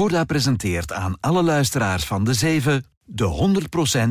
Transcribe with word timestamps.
Skoda 0.00 0.24
presenteert 0.24 0.92
aan 0.92 1.16
alle 1.20 1.42
luisteraars 1.42 2.04
van 2.04 2.24
de 2.24 2.34
7 2.34 2.84
de 3.04 3.52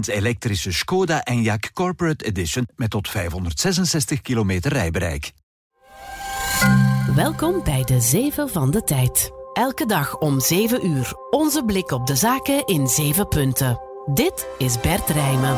100% 0.09 0.15
elektrische 0.15 0.71
Skoda 0.71 1.27
Enyaq 1.31 1.73
Corporate 1.73 2.25
Edition 2.25 2.67
met 2.75 2.89
tot 2.89 3.07
566 3.09 4.21
kilometer 4.21 4.73
rijbereik. 4.73 5.31
Welkom 7.15 7.63
bij 7.63 7.83
de 7.83 7.99
7 8.01 8.49
van 8.49 8.71
de 8.71 8.83
tijd. 8.83 9.31
Elke 9.53 9.85
dag 9.85 10.17
om 10.17 10.39
7 10.39 10.87
uur. 10.87 11.13
Onze 11.29 11.63
blik 11.65 11.91
op 11.91 12.07
de 12.07 12.15
zaken 12.15 12.65
in 12.65 12.87
7 12.87 13.27
punten. 13.27 13.79
Dit 14.13 14.47
is 14.57 14.79
Bert 14.79 15.09
Rijmen. 15.09 15.57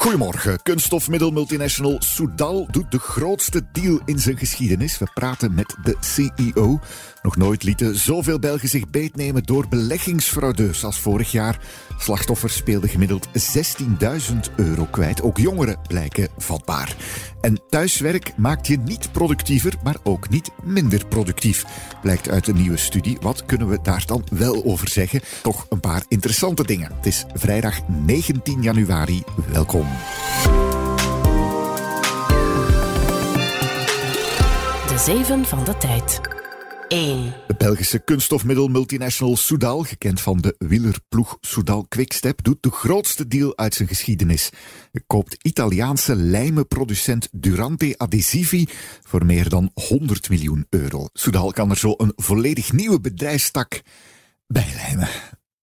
Goedemorgen. 0.00 0.62
Kunststofmiddel 0.62 1.30
multinational 1.30 1.96
Soudal 1.98 2.66
doet 2.70 2.90
de 2.90 2.98
grootste 2.98 3.62
deal 3.72 4.00
in 4.04 4.18
zijn 4.18 4.36
geschiedenis. 4.38 4.98
We 4.98 5.06
praten 5.14 5.54
met 5.54 5.76
de 5.82 5.96
CEO. 6.00 6.80
Nog 7.22 7.36
nooit 7.36 7.62
lieten 7.62 7.96
zoveel 7.96 8.38
Belgen 8.38 8.68
zich 8.68 8.90
beetnemen 8.90 9.42
door 9.42 9.68
beleggingsfraudeurs 9.68 10.84
als 10.84 11.00
vorig 11.00 11.32
jaar. 11.32 11.58
Slachtoffers 11.98 12.54
speelden 12.54 12.88
gemiddeld 12.88 13.28
16.000 13.28 14.54
euro 14.56 14.84
kwijt. 14.84 15.22
Ook 15.22 15.38
jongeren 15.38 15.78
blijken 15.86 16.28
vatbaar. 16.38 16.96
En 17.40 17.60
thuiswerk 17.68 18.32
maakt 18.36 18.66
je 18.66 18.78
niet 18.78 19.12
productiever, 19.12 19.74
maar 19.82 19.96
ook 20.02 20.28
niet 20.28 20.50
minder 20.62 21.06
productief. 21.06 21.64
Blijkt 22.02 22.28
uit 22.28 22.48
een 22.48 22.60
nieuwe 22.60 22.76
studie. 22.76 23.18
Wat 23.20 23.46
kunnen 23.46 23.68
we 23.68 23.78
daar 23.82 24.02
dan 24.06 24.24
wel 24.30 24.64
over 24.64 24.88
zeggen? 24.88 25.20
Toch 25.42 25.66
een 25.68 25.80
paar 25.80 26.02
interessante 26.08 26.64
dingen. 26.64 26.92
Het 26.96 27.06
is 27.06 27.24
vrijdag 27.34 27.80
19 27.88 28.62
januari. 28.62 29.22
Welkom. 29.52 29.89
De 34.88 34.98
7 35.04 35.44
van 35.44 35.64
de 35.64 35.76
tijd. 35.76 36.20
1. 36.90 37.32
De 37.46 37.54
Belgische 37.54 37.98
kunststofmiddel 37.98 38.68
multinational 38.68 39.36
Soudal, 39.36 39.82
gekend 39.82 40.20
van 40.20 40.40
de 40.40 40.54
wielerploeg 40.58 41.38
Soudal 41.40 41.86
Quickstep, 41.88 42.42
doet 42.42 42.62
de 42.62 42.70
grootste 42.70 43.28
deal 43.28 43.56
uit 43.56 43.74
zijn 43.74 43.88
geschiedenis. 43.88 44.50
Hij 44.92 45.02
koopt 45.06 45.36
Italiaanse 45.42 46.16
lijmenproducent 46.16 47.28
Durante 47.32 47.94
Adesivi 47.96 48.66
voor 49.02 49.26
meer 49.26 49.48
dan 49.48 49.70
100 49.74 50.30
miljoen 50.30 50.66
euro. 50.68 51.06
Soudal 51.12 51.52
kan 51.52 51.70
er 51.70 51.78
zo 51.78 51.94
een 51.96 52.12
volledig 52.16 52.72
nieuwe 52.72 53.00
bedrijfstak 53.00 53.80
bijlijmen. 54.46 55.08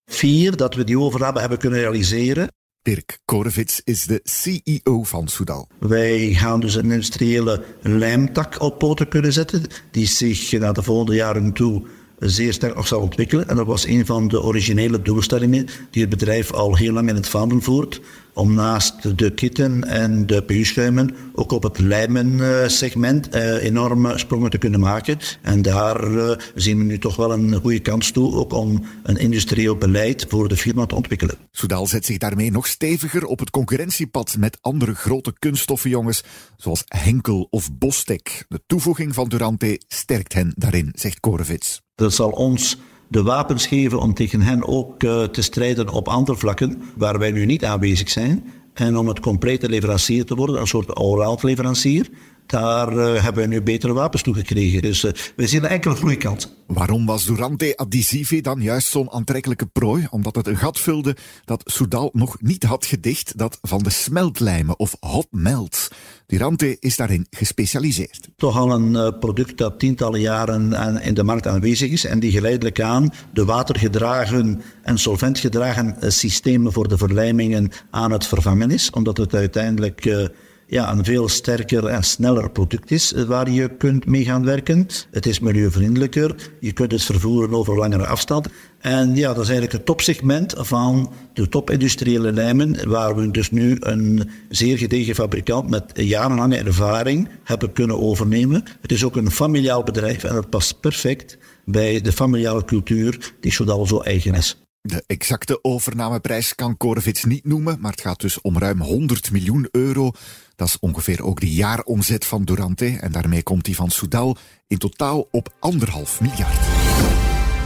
Vier, 0.04 0.56
dat 0.56 0.74
we 0.74 0.84
die 0.84 0.98
overname 0.98 1.40
hebben 1.40 1.58
kunnen 1.58 1.78
realiseren. 1.78 2.52
Dirk 2.88 3.18
Korevits 3.24 3.80
is 3.84 4.04
de 4.04 4.20
CEO 4.24 5.02
van 5.04 5.28
Soudal. 5.28 5.68
Wij 5.78 6.32
gaan 6.32 6.60
dus 6.60 6.74
een 6.74 6.90
industriële 6.90 7.64
lijmtak 7.82 8.60
op 8.62 8.78
poten 8.78 9.08
kunnen 9.08 9.32
zetten, 9.32 9.62
die 9.90 10.06
zich 10.06 10.52
naar 10.52 10.72
de 10.72 10.82
volgende 10.82 11.14
jaren 11.14 11.52
toe 11.52 11.82
zeer 12.18 12.52
sterk 12.52 12.74
nog 12.74 12.86
zal 12.86 13.00
ontwikkelen. 13.00 13.48
En 13.48 13.56
dat 13.56 13.66
was 13.66 13.86
een 13.86 14.06
van 14.06 14.28
de 14.28 14.42
originele 14.42 15.02
doelstellingen 15.02 15.66
die 15.90 16.02
het 16.02 16.10
bedrijf 16.10 16.52
al 16.52 16.76
heel 16.76 16.92
lang 16.92 17.08
in 17.08 17.14
het 17.14 17.28
vaandel 17.28 17.60
voert. 17.60 18.00
Om 18.34 18.54
naast 18.54 19.18
de 19.18 19.30
kitten 19.30 19.84
en 19.84 20.26
de 20.26 20.42
PU-schuimen 20.42 21.14
ook 21.34 21.52
op 21.52 21.62
het 21.62 21.78
lijmensegment 21.78 23.28
eh, 23.28 23.64
enorme 23.64 24.18
sprongen 24.18 24.50
te 24.50 24.58
kunnen 24.58 24.80
maken. 24.80 25.18
En 25.42 25.62
daar 25.62 26.16
eh, 26.16 26.36
zien 26.54 26.78
we 26.78 26.84
nu 26.84 26.98
toch 26.98 27.16
wel 27.16 27.32
een 27.32 27.54
goede 27.54 27.80
kans 27.80 28.10
toe, 28.10 28.34
ook 28.34 28.52
om 28.52 28.82
een 29.02 29.16
industrieel 29.16 29.76
beleid 29.76 30.26
voor 30.28 30.48
de 30.48 30.56
firma 30.56 30.86
te 30.86 30.94
ontwikkelen. 30.94 31.36
Soudal 31.50 31.86
zet 31.86 32.04
zich 32.04 32.18
daarmee 32.18 32.50
nog 32.50 32.66
steviger 32.66 33.24
op 33.24 33.38
het 33.38 33.50
concurrentiepad 33.50 34.36
met 34.38 34.58
andere 34.60 34.94
grote 34.94 35.32
kunststoffenjongens, 35.38 36.24
zoals 36.56 36.82
Henkel 36.86 37.46
of 37.50 37.68
Bostek. 37.72 38.44
De 38.48 38.60
toevoeging 38.66 39.14
van 39.14 39.28
Durante 39.28 39.80
sterkt 39.88 40.32
hen 40.32 40.52
daarin, 40.56 40.92
zegt 40.94 41.20
Korevits. 41.20 41.86
Dat 41.98 42.14
zal 42.14 42.30
ons 42.30 42.76
de 43.08 43.22
wapens 43.22 43.66
geven 43.66 44.00
om 44.00 44.14
tegen 44.14 44.40
hen 44.40 44.66
ook 44.66 45.02
uh, 45.02 45.22
te 45.22 45.42
strijden 45.42 45.88
op 45.88 46.08
andere 46.08 46.38
vlakken 46.38 46.82
waar 46.96 47.18
wij 47.18 47.30
nu 47.30 47.46
niet 47.46 47.64
aanwezig 47.64 48.10
zijn. 48.10 48.44
En 48.74 48.96
om 48.96 49.08
het 49.08 49.20
complete 49.20 49.68
leverancier 49.68 50.24
te 50.24 50.34
worden, 50.34 50.60
een 50.60 50.66
soort 50.66 50.94
all-round 50.94 51.42
leverancier. 51.42 52.08
Daar 52.46 52.92
uh, 52.92 53.22
hebben 53.22 53.42
we 53.42 53.48
nu 53.48 53.62
betere 53.62 53.92
wapens 53.92 54.22
toegekregen. 54.22 54.82
Dus 54.82 55.04
uh, 55.04 55.12
we 55.36 55.46
zien 55.46 55.64
een 55.64 55.70
enkele 55.70 55.94
groeikant. 55.94 56.56
Waarom 56.66 57.06
was 57.06 57.24
Durante 57.24 57.76
Adesivi 57.76 58.40
dan 58.40 58.60
juist 58.60 58.88
zo'n 58.88 59.10
aantrekkelijke 59.10 59.66
prooi? 59.66 60.06
Omdat 60.10 60.36
het 60.36 60.46
een 60.46 60.56
gat 60.56 60.80
vulde 60.80 61.16
dat 61.44 61.62
Soudal 61.64 62.10
nog 62.12 62.36
niet 62.40 62.62
had 62.62 62.86
gedicht, 62.86 63.38
dat 63.38 63.58
van 63.62 63.82
de 63.82 63.90
smeltlijmen 63.90 64.78
of 64.78 64.96
hot 65.00 65.26
melts. 65.30 65.88
Durante 66.28 66.76
is 66.80 66.96
daarin 66.96 67.26
gespecialiseerd. 67.30 68.28
Toch 68.36 68.56
al 68.56 68.72
een 68.72 68.92
uh, 68.92 69.08
product 69.20 69.58
dat 69.58 69.78
tientallen 69.78 70.20
jaren 70.20 71.02
in 71.02 71.14
de 71.14 71.22
markt 71.22 71.46
aanwezig 71.46 71.90
is 71.90 72.04
en 72.04 72.20
die 72.20 72.30
geleidelijk 72.30 72.80
aan 72.80 73.10
de 73.32 73.44
watergedragen 73.44 74.62
en 74.82 74.98
solventgedragen 74.98 76.12
systemen 76.12 76.72
voor 76.72 76.88
de 76.88 76.98
verlijmingen 76.98 77.70
aan 77.90 78.10
het 78.10 78.26
vervangen 78.26 78.70
is, 78.70 78.90
omdat 78.90 79.16
het 79.16 79.34
uiteindelijk 79.34 80.30
ja, 80.70 80.92
een 80.92 81.04
veel 81.04 81.28
sterker 81.28 81.86
en 81.86 82.02
sneller 82.02 82.50
product 82.50 82.90
is 82.90 83.12
waar 83.12 83.50
je 83.50 83.76
kunt 83.76 84.06
mee 84.06 84.24
gaan 84.24 84.44
werken. 84.44 84.86
Het 85.10 85.26
is 85.26 85.40
milieuvriendelijker, 85.40 86.34
je 86.60 86.72
kunt 86.72 86.92
het 86.92 87.02
vervoeren 87.02 87.54
over 87.54 87.76
langere 87.76 88.06
afstand. 88.06 88.48
En 88.78 89.14
ja, 89.14 89.28
dat 89.28 89.42
is 89.42 89.48
eigenlijk 89.48 89.72
het 89.72 89.84
topsegment 89.84 90.54
van 90.56 91.12
de 91.32 91.48
topindustriële 91.48 92.32
lijmen, 92.32 92.88
waar 92.88 93.16
we 93.16 93.30
dus 93.30 93.50
nu 93.50 93.76
een 93.80 94.30
zeer 94.48 94.78
gedegen 94.78 95.14
fabrikant 95.14 95.70
met 95.70 95.84
jarenlange 95.94 96.56
ervaring 96.56 97.28
hebben 97.44 97.72
kunnen 97.72 98.00
overnemen. 98.00 98.64
Het 98.80 98.92
is 98.92 99.04
ook 99.04 99.16
een 99.16 99.30
familiaal 99.30 99.82
bedrijf 99.82 100.24
en 100.24 100.34
dat 100.34 100.50
past 100.50 100.80
perfect 100.80 101.38
bij 101.64 102.00
de 102.00 102.12
familiale 102.12 102.64
cultuur 102.64 103.34
die 103.40 103.52
Sodal 103.52 103.86
zo 103.86 104.00
eigen 104.00 104.34
is. 104.34 104.67
De 104.80 105.04
exacte 105.06 105.64
overnameprijs 105.64 106.54
kan 106.54 106.76
Korevits 106.76 107.24
niet 107.24 107.44
noemen, 107.44 107.80
maar 107.80 107.90
het 107.90 108.00
gaat 108.00 108.20
dus 108.20 108.40
om 108.40 108.58
ruim 108.58 108.80
100 108.80 109.30
miljoen 109.30 109.68
euro. 109.70 110.10
Dat 110.56 110.68
is 110.68 110.78
ongeveer 110.78 111.22
ook 111.22 111.40
de 111.40 111.52
jaaromzet 111.52 112.24
van 112.24 112.44
Durante 112.44 112.98
en 113.00 113.12
daarmee 113.12 113.42
komt 113.42 113.64
die 113.64 113.76
van 113.76 113.90
Soudal 113.90 114.36
in 114.66 114.78
totaal 114.78 115.28
op 115.30 115.54
anderhalf 115.60 116.20
miljard. 116.20 116.58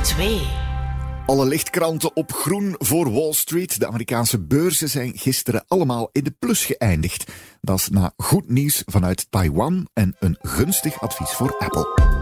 2. 0.02 0.40
Alle 1.26 1.46
lichtkranten 1.46 2.16
op 2.16 2.32
groen 2.32 2.74
voor 2.78 3.12
Wall 3.12 3.32
Street. 3.32 3.78
De 3.80 3.86
Amerikaanse 3.86 4.38
beurzen 4.38 4.88
zijn 4.88 5.18
gisteren 5.18 5.64
allemaal 5.68 6.08
in 6.12 6.24
de 6.24 6.34
plus 6.38 6.64
geëindigd. 6.64 7.32
Dat 7.60 7.78
is 7.78 7.88
na 7.88 8.12
goed 8.16 8.48
nieuws 8.48 8.82
vanuit 8.86 9.26
Taiwan 9.30 9.88
en 9.92 10.16
een 10.18 10.38
gunstig 10.40 11.00
advies 11.00 11.30
voor 11.30 11.56
Apple. 11.58 12.21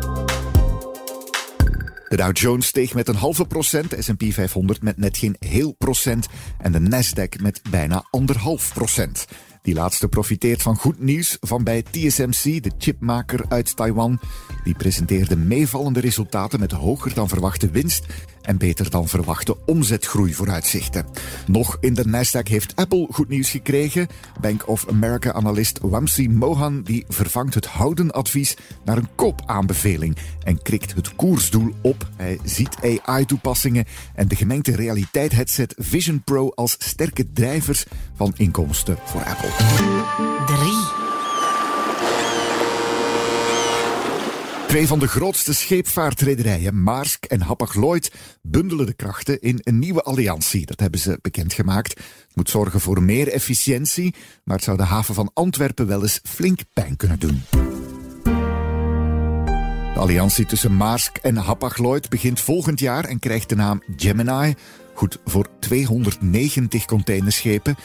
De 2.11 2.17
Dow 2.17 2.37
Jones 2.37 2.67
steeg 2.67 2.95
met 2.95 3.09
een 3.09 3.15
halve 3.15 3.45
procent, 3.45 3.91
de 3.91 4.03
S&P 4.03 4.23
500 4.33 4.83
met 4.83 4.97
net 4.97 5.17
geen 5.17 5.37
heel 5.39 5.73
procent 5.73 6.27
en 6.59 6.73
de 6.73 6.81
Nasdaq 6.81 7.43
met 7.43 7.61
bijna 7.71 8.05
anderhalf 8.11 8.75
procent. 8.75 9.27
Die 9.63 9.75
laatste 9.75 10.09
profiteert 10.09 10.63
van 10.63 10.77
goed 10.77 11.01
nieuws 11.01 11.37
van 11.41 11.65
bij 11.65 11.83
TSMC, 11.83 12.63
de 12.63 12.71
chipmaker 12.79 13.45
uit 13.49 13.77
Taiwan. 13.77 14.21
Die 14.65 14.75
presenteerde 14.75 15.37
meevallende 15.37 16.01
resultaten 16.01 16.61
met 16.61 16.73
hoger 16.73 17.15
dan 17.15 17.29
verwachte 17.29 17.71
winst 17.71 18.07
en 18.43 18.59
beter 18.59 18.91
dan 18.91 19.09
verwachte 19.09 19.57
omzetgroei 19.67 20.35
vooruitzichten. 20.35 21.07
Nog 21.47 21.77
in 21.81 21.95
de 21.95 22.05
Nasdaq 22.07 22.49
heeft 22.49 22.77
Apple 22.77 23.07
goed 23.11 23.29
nieuws 23.29 23.51
gekregen. 23.51 24.09
Bank 24.41 24.69
of 24.69 24.89
America-analyst 24.89 25.79
Wamsi 25.83 26.29
Mohan 26.29 26.83
die 26.83 27.05
vervangt 27.09 27.55
het 27.55 27.67
houden-advies 27.67 28.57
naar 28.85 28.97
een 28.97 29.09
koopaanbeveling 29.15 30.17
en 30.45 30.63
krikt 30.63 30.95
het 30.95 31.17
koersdoel 31.17 31.75
op. 31.83 32.09
Hij 32.17 32.39
ziet 32.45 32.77
AI-toepassingen 33.05 33.85
en 34.15 34.29
de 34.29 34.37
gemengde 34.37 34.77
realiteit-headset 34.77 35.75
Vision 35.79 36.23
Pro 36.25 36.49
als 36.55 36.77
sterke 36.79 37.33
drijvers 37.33 37.85
van 38.15 38.33
inkomsten 38.37 38.99
voor 39.05 39.25
Apple. 39.25 39.51
3. 40.47 40.90
Twee 44.71 44.87
van 44.87 44.99
de 44.99 45.09
grootste 45.09 45.55
scheepvaartrederijen, 45.55 46.83
Maersk 46.83 47.25
en 47.25 47.41
Hapag-Lloyd, 47.41 48.13
bundelen 48.43 48.87
de 48.87 48.93
krachten 48.93 49.41
in 49.41 49.59
een 49.63 49.79
nieuwe 49.79 50.03
alliantie. 50.03 50.67
Dat 50.67 50.81
hebben 50.81 51.01
ze 51.01 51.19
bekendgemaakt. 51.23 51.91
Het 51.99 52.37
moet 52.37 52.51
zorgen 52.51 52.81
voor 52.81 53.03
meer 53.03 53.29
efficiëntie, 53.29 54.15
maar 54.45 54.57
het 54.57 54.65
zou 54.65 54.77
de 54.77 54.83
haven 54.83 55.15
van 55.15 55.31
Antwerpen 55.35 55.87
wel 55.87 56.03
eens 56.03 56.21
flink 56.23 56.61
pijn 56.73 56.97
kunnen 56.97 57.19
doen. 57.19 57.43
De 59.95 59.99
alliantie 59.99 60.47
tussen 60.47 60.77
Maersk 60.77 61.17
en 61.17 61.37
Hapag-Lloyd 61.37 62.09
begint 62.09 62.41
volgend 62.41 62.81
jaar 62.81 63.05
en 63.05 63.19
krijgt 63.19 63.49
de 63.49 63.57
naam 63.57 63.83
Gemini. 63.97 64.55
Goed 64.95 65.19
voor 65.25 65.47
290 65.61 66.85
containerschepen. 66.85 67.77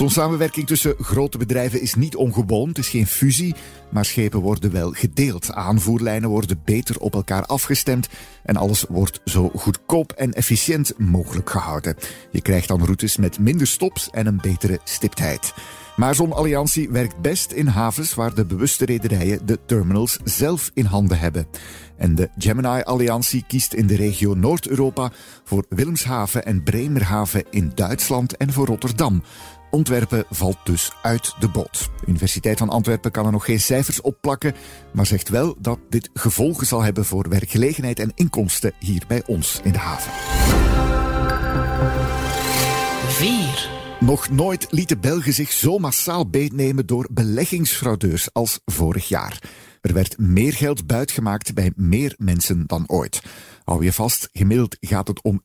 Zo'n 0.00 0.10
samenwerking 0.10 0.66
tussen 0.66 0.94
grote 0.98 1.38
bedrijven 1.38 1.80
is 1.80 1.94
niet 1.94 2.16
ongewoon. 2.16 2.68
Het 2.68 2.78
is 2.78 2.88
geen 2.88 3.06
fusie, 3.06 3.54
maar 3.90 4.04
schepen 4.04 4.40
worden 4.40 4.72
wel 4.72 4.90
gedeeld. 4.90 5.52
Aanvoerlijnen 5.52 6.28
worden 6.28 6.60
beter 6.64 7.00
op 7.00 7.14
elkaar 7.14 7.46
afgestemd 7.46 8.08
en 8.42 8.56
alles 8.56 8.84
wordt 8.88 9.20
zo 9.24 9.50
goedkoop 9.54 10.12
en 10.12 10.32
efficiënt 10.32 10.98
mogelijk 10.98 11.50
gehouden. 11.50 11.96
Je 12.30 12.40
krijgt 12.40 12.68
dan 12.68 12.84
routes 12.84 13.16
met 13.16 13.38
minder 13.38 13.66
stops 13.66 14.10
en 14.10 14.26
een 14.26 14.40
betere 14.42 14.80
stiptheid. 14.84 15.54
Maar 15.96 16.14
zo'n 16.14 16.32
alliantie 16.32 16.90
werkt 16.90 17.20
best 17.20 17.52
in 17.52 17.66
havens 17.66 18.14
waar 18.14 18.34
de 18.34 18.44
bewuste 18.44 18.84
rederijen 18.84 19.46
de 19.46 19.58
terminals 19.66 20.18
zelf 20.24 20.70
in 20.74 20.84
handen 20.84 21.18
hebben. 21.18 21.46
En 21.96 22.14
de 22.14 22.30
Gemini-alliantie 22.38 23.44
kiest 23.48 23.72
in 23.72 23.86
de 23.86 23.96
regio 23.96 24.34
Noord-Europa 24.34 25.12
voor 25.44 25.64
Wilhelmshaven 25.68 26.44
en 26.44 26.62
Bremerhaven 26.62 27.44
in 27.50 27.72
Duitsland 27.74 28.36
en 28.36 28.52
voor 28.52 28.66
Rotterdam. 28.66 29.22
Ontwerpen 29.70 30.24
valt 30.30 30.56
dus 30.64 30.92
uit 31.02 31.34
de 31.38 31.48
boot. 31.48 31.90
De 32.00 32.06
Universiteit 32.06 32.58
van 32.58 32.68
Antwerpen 32.68 33.10
kan 33.10 33.26
er 33.26 33.32
nog 33.32 33.44
geen 33.44 33.60
cijfers 33.60 34.00
op 34.00 34.16
plakken, 34.20 34.54
maar 34.92 35.06
zegt 35.06 35.28
wel 35.28 35.56
dat 35.58 35.78
dit 35.88 36.10
gevolgen 36.14 36.66
zal 36.66 36.82
hebben 36.82 37.04
voor 37.04 37.28
werkgelegenheid 37.28 37.98
en 37.98 38.12
inkomsten 38.14 38.72
hier 38.78 39.02
bij 39.08 39.22
ons 39.26 39.60
in 39.62 39.72
de 39.72 39.78
haven. 39.78 40.12
4. 43.08 43.70
Nog 44.00 44.30
nooit 44.30 44.66
lieten 44.70 45.00
Belgen 45.00 45.32
zich 45.32 45.52
zo 45.52 45.78
massaal 45.78 46.28
beetnemen 46.28 46.86
door 46.86 47.08
beleggingsfraudeurs 47.12 48.32
als 48.32 48.60
vorig 48.64 49.08
jaar. 49.08 49.38
Er 49.80 49.92
werd 49.92 50.18
meer 50.18 50.52
geld 50.52 50.86
buitgemaakt 50.86 51.54
bij 51.54 51.72
meer 51.76 52.14
mensen 52.18 52.66
dan 52.66 52.84
ooit. 52.86 53.22
Hou 53.70 53.84
je 53.84 53.92
vast, 53.92 54.28
gemiddeld 54.32 54.76
gaat 54.80 55.08
het 55.08 55.22
om 55.22 55.40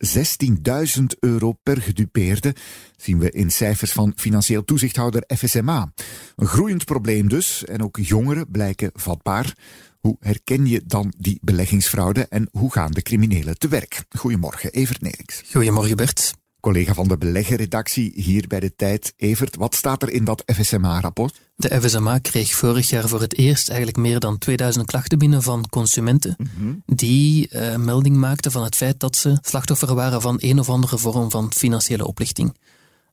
16.000 0.98 1.04
euro 1.20 1.54
per 1.64 1.82
gedupeerde, 1.82 2.56
zien 2.98 3.20
we 3.20 3.32
in 3.32 3.52
cijfers 3.52 3.92
van 3.92 4.14
financieel 4.16 4.64
toezichthouder 4.64 5.24
FSMA. 5.38 5.94
Een 6.36 6.48
groeiend 6.48 6.86
probleem 6.86 7.30
dus, 7.30 7.66
en 7.66 7.84
ook 7.84 7.98
jongeren 7.98 8.52
blijken 8.52 8.90
vatbaar. 8.94 9.58
Hoe 10.00 10.18
herken 10.20 10.68
je 10.68 10.82
dan 10.86 11.14
die 11.18 11.40
beleggingsfraude 11.42 12.28
en 12.30 12.48
hoe 12.52 12.72
gaan 12.72 12.92
de 12.92 13.02
criminelen 13.02 13.58
te 13.58 13.68
werk? 13.68 14.06
Goedemorgen, 14.10 14.72
Evert 14.72 15.02
Nerings. 15.02 15.42
Goedemorgen, 15.52 15.96
Bert 15.96 16.34
collega 16.66 16.94
van 16.94 17.08
de 17.08 17.18
beleggerredactie 17.18 18.12
hier 18.16 18.48
bij 18.48 18.60
de 18.60 18.76
tijd. 18.76 19.14
Evert, 19.18 19.56
wat 19.56 19.76
staat 19.76 20.02
er 20.02 20.10
in 20.10 20.24
dat 20.24 20.44
FSMA-rapport? 20.46 21.40
De 21.56 21.82
FSMA 21.82 22.18
kreeg 22.18 22.56
vorig 22.56 22.90
jaar 22.90 23.08
voor 23.08 23.22
het 23.22 23.38
eerst 23.38 23.68
eigenlijk 23.68 23.98
meer 23.98 24.20
dan 24.20 24.38
2000 24.38 24.86
klachten 24.86 25.18
binnen 25.18 25.44
van 25.44 25.70
consumenten 25.70 26.36
mhm. 26.38 26.74
die 26.86 27.50
uh, 27.52 27.76
melding 27.76 28.16
maakten 28.16 28.52
van 28.52 28.64
het 28.64 28.76
feit 28.76 29.00
dat 29.00 29.16
ze 29.16 29.38
slachtoffer 29.42 29.96
waren 29.96 30.22
van 30.22 30.38
een 30.40 30.60
of 30.60 30.70
andere 30.70 30.98
vorm 30.98 31.32
van 31.32 31.54
financiële 31.54 32.08
oplichting. 32.08 32.58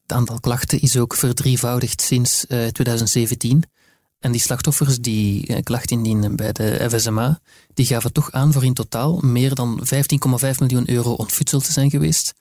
Het 0.02 0.12
aantal 0.12 0.40
klachten 0.40 0.80
is 0.80 0.96
ook 0.96 1.14
verdrievoudigd 1.14 2.00
sinds 2.00 2.44
uh, 2.48 2.66
eh, 2.66 2.72
2017. 2.72 3.62
En 4.18 4.32
die 4.32 4.40
slachtoffers 4.40 4.98
die 4.98 5.48
uh, 5.48 5.56
klachten 5.62 5.96
indienen 5.96 6.36
bij 6.36 6.52
de 6.52 6.88
FSMA, 6.90 7.40
die 7.74 7.86
gaven 7.86 8.12
toch 8.12 8.32
aan 8.32 8.52
voor 8.52 8.64
in 8.64 8.74
totaal 8.74 9.20
meer 9.20 9.54
dan 9.54 9.80
15,5 9.84 9.90
miljoen 10.58 10.90
euro 10.90 11.12
ontfutseld 11.12 11.64
te 11.64 11.72
zijn 11.72 11.90
geweest. 11.90 12.34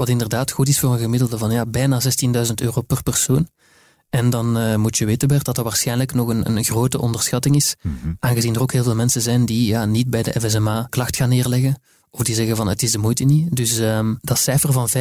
Wat 0.00 0.08
inderdaad 0.08 0.50
goed 0.50 0.68
is 0.68 0.78
voor 0.78 0.92
een 0.92 0.98
gemiddelde 0.98 1.38
van 1.38 1.50
ja, 1.50 1.66
bijna 1.66 2.00
16.000 2.02 2.54
euro 2.54 2.82
per 2.82 3.02
persoon. 3.02 3.48
En 4.10 4.30
dan 4.30 4.58
uh, 4.58 4.76
moet 4.76 4.98
je 4.98 5.04
weten, 5.04 5.28
Bert, 5.28 5.44
dat 5.44 5.54
dat 5.54 5.64
waarschijnlijk 5.64 6.14
nog 6.14 6.28
een, 6.28 6.56
een 6.56 6.64
grote 6.64 7.00
onderschatting 7.00 7.56
is. 7.56 7.76
Mhm. 7.82 8.12
Aangezien 8.18 8.54
er 8.54 8.60
ook 8.60 8.72
heel 8.72 8.82
veel 8.82 8.94
mensen 8.94 9.20
zijn 9.20 9.46
die 9.46 9.66
ja, 9.66 9.84
niet 9.84 10.10
bij 10.10 10.22
de 10.22 10.40
FSMA 10.40 10.86
klacht 10.90 11.16
gaan 11.16 11.28
neerleggen. 11.28 11.82
Of 12.10 12.22
die 12.22 12.34
zeggen 12.34 12.56
van 12.56 12.68
het 12.68 12.82
is 12.82 12.92
de 12.92 12.98
moeite 12.98 13.24
niet. 13.24 13.56
Dus 13.56 13.78
um, 13.78 14.18
dat 14.20 14.38
cijfer 14.38 14.72
van 14.72 14.88
15,5 14.88 14.94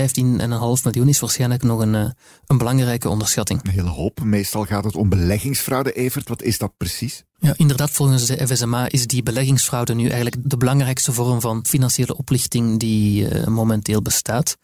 miljoen 0.83 1.07
is 1.07 1.19
waarschijnlijk 1.19 1.63
nog 1.63 1.79
een, 1.79 1.93
uh, 1.93 2.09
een 2.45 2.57
belangrijke 2.57 3.09
onderschatting. 3.09 3.63
Een 3.63 3.71
hele 3.71 3.89
hoop. 3.89 4.23
Meestal 4.23 4.65
gaat 4.65 4.83
het 4.83 4.95
om 4.95 5.09
beleggingsfraude, 5.09 5.91
Evert. 5.91 6.29
Wat 6.29 6.41
is 6.41 6.57
dat 6.57 6.71
precies? 6.77 7.23
Ja, 7.37 7.53
inderdaad, 7.57 7.89
volgens 7.89 8.25
de 8.25 8.47
FSMA 8.47 8.89
is 8.89 9.07
die 9.07 9.23
beleggingsfraude 9.23 9.93
nu 9.93 10.07
eigenlijk 10.07 10.49
de 10.49 10.57
belangrijkste 10.57 11.11
vorm 11.11 11.41
van 11.41 11.65
financiële 11.65 12.17
oplichting 12.17 12.79
die 12.79 13.29
uh, 13.29 13.47
momenteel 13.47 14.01
bestaat. 14.01 14.57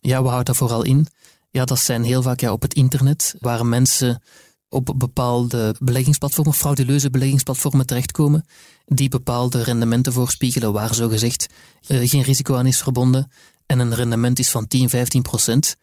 Ja, 0.00 0.22
wat 0.22 0.30
houdt 0.30 0.46
dat 0.46 0.56
vooral 0.56 0.82
in? 0.82 1.06
Ja, 1.50 1.64
dat 1.64 1.78
zijn 1.78 2.02
heel 2.04 2.22
vaak 2.22 2.40
ja, 2.40 2.52
op 2.52 2.62
het 2.62 2.74
internet, 2.74 3.34
waar 3.38 3.66
mensen 3.66 4.22
op 4.68 4.94
bepaalde 4.96 5.74
beleggingsplatformen, 5.78 6.54
frauduleuze 6.54 7.10
beleggingsplatformen 7.10 7.86
terechtkomen, 7.86 8.44
die 8.86 9.08
bepaalde 9.08 9.62
rendementen 9.62 10.12
voorspiegelen 10.12 10.72
waar 10.72 10.94
zogezegd 10.94 11.46
uh, 11.88 12.08
geen 12.08 12.22
risico 12.22 12.54
aan 12.54 12.66
is 12.66 12.82
verbonden 12.82 13.30
en 13.66 13.78
een 13.78 13.94
rendement 13.94 14.38
is 14.38 14.50
van 14.50 14.66
10, 14.66 14.88
15 14.88 15.22
procent. 15.22 15.76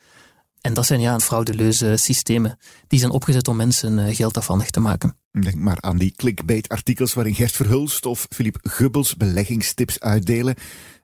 En 0.61 0.73
dat 0.73 0.85
zijn 0.85 0.99
ja, 0.99 1.19
frauduleuze 1.19 1.93
systemen. 1.97 2.57
Die 2.87 2.99
zijn 2.99 3.11
opgezet 3.11 3.47
om 3.47 3.55
mensen 3.55 3.97
uh, 3.97 4.15
geld 4.15 4.37
afhandig 4.37 4.69
te 4.69 4.79
maken. 4.79 5.17
Denk 5.41 5.55
maar 5.55 5.81
aan 5.81 5.97
die 5.97 6.13
clickbait-artikels 6.15 7.13
waarin 7.13 7.35
Gert 7.35 7.51
Verhulst 7.51 8.05
of 8.05 8.27
Philippe 8.29 8.69
Gubbels 8.69 9.15
beleggingstips 9.15 9.99
uitdelen. 9.99 10.55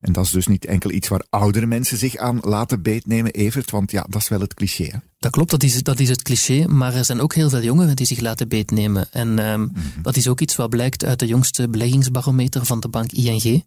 En 0.01 0.13
dat 0.13 0.25
is 0.25 0.31
dus 0.31 0.47
niet 0.47 0.65
enkel 0.65 0.91
iets 0.91 1.07
waar 1.07 1.23
oudere 1.29 1.65
mensen 1.65 1.97
zich 1.97 2.15
aan 2.15 2.39
laten 2.41 2.81
beetnemen, 2.81 3.31
Evert, 3.31 3.71
want 3.71 3.91
ja, 3.91 4.05
dat 4.09 4.21
is 4.21 4.27
wel 4.27 4.39
het 4.39 4.53
cliché. 4.53 4.83
Hè? 4.83 4.97
Dat 5.19 5.31
klopt, 5.31 5.51
dat 5.51 5.63
is, 5.63 5.83
dat 5.83 5.99
is 5.99 6.09
het 6.09 6.21
cliché, 6.21 6.67
maar 6.67 6.93
er 6.93 7.05
zijn 7.05 7.21
ook 7.21 7.33
heel 7.33 7.49
veel 7.49 7.61
jongeren 7.61 7.95
die 7.95 8.05
zich 8.05 8.19
laten 8.19 8.47
beetnemen. 8.47 9.07
En 9.11 9.39
um, 9.39 9.59
mm 9.59 9.71
dat 10.01 10.15
is 10.15 10.27
ook 10.27 10.39
iets 10.39 10.55
wat 10.55 10.69
blijkt 10.69 11.05
uit 11.05 11.19
de 11.19 11.27
jongste 11.27 11.69
beleggingsbarometer 11.69 12.65
van 12.65 12.79
de 12.79 12.87
bank 12.87 13.11
ING. 13.11 13.65